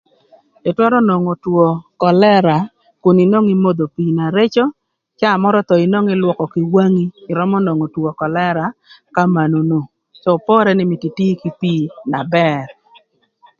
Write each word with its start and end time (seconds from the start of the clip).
Ëtwërö 0.69 0.97
nwongo 1.03 1.33
two 1.43 1.63
kölëra 2.01 2.57
nakun 2.93 3.17
nwongo 3.29 3.51
imodho 3.55 3.85
pii 3.95 4.15
na 4.17 4.25
reco 4.37 4.63
caa 5.19 5.39
mörö 5.43 5.59
thon 5.67 5.81
nwongo 5.89 6.11
ïlwökö 6.15 6.45
kï 6.53 6.61
wangi 6.73 7.05
ïrömö 7.29 7.57
nwongo 7.61 7.85
two 7.93 8.07
kölëra 8.19 8.65
kamanunu. 9.15 9.77
Cë 10.21 10.31
pore 10.45 10.71
nï 10.75 10.83
mïtö 10.89 11.05
itii 11.09 11.39
kï 11.41 11.49
pii 11.61 11.91
na 12.11 12.19
bër 12.33 12.65